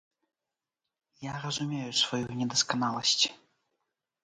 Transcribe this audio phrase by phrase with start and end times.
[1.25, 3.25] Я разумею сваю недасканаласць.